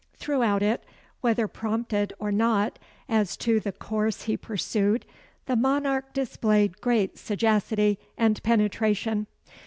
[0.15, 0.83] Throughout it,
[1.21, 5.05] whether prompted or not as to the course he pursued,
[5.45, 9.27] the Monarch displayed great sagacity and penetration.